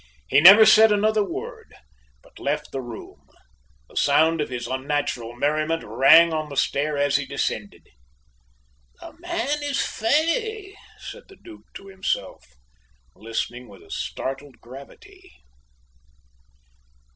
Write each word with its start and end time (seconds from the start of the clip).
He 0.27 0.41
never 0.41 0.65
said 0.65 0.91
another 0.91 1.23
word, 1.23 1.75
but 2.23 2.39
left 2.39 2.71
the 2.71 2.81
room. 2.81 3.29
The 3.87 3.95
sound 3.95 4.41
of 4.41 4.49
his 4.49 4.65
unnatural 4.65 5.35
merriment 5.35 5.83
rang 5.85 6.33
on 6.33 6.49
the 6.49 6.57
stair 6.57 6.97
as 6.97 7.17
he 7.17 7.27
descended. 7.27 7.87
"The 8.99 9.13
man 9.19 9.59
is 9.61 9.79
fey," 9.85 10.75
said 10.97 11.25
the 11.27 11.35
Duke 11.35 11.71
to 11.75 11.85
himself, 11.85 12.47
listening 13.15 13.67
with 13.69 13.83
a 13.83 13.91
startled 13.91 14.59
gravity. 14.59 15.33